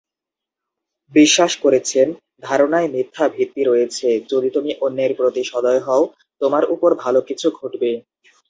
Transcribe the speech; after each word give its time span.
বিশ্বাস 1.13 1.51
করেছেন 1.63 2.07
"ধারনায় 2.43 2.89
মিথ্যা 2.93 3.25
ভিত্তি 3.29 3.61
রয়েছে 3.65 4.07
যদি 4.31 4.49
তুমি 4.55 4.71
অন্যের 4.81 5.11
প্রতি 5.15 5.41
সদয় 5.43 5.81
হও, 5.87 6.03
তোমার 6.41 6.63
উপর 6.73 6.89
ভালো 7.03 7.19
কিছু 7.29 7.47
ঘটবে।" 7.59 7.91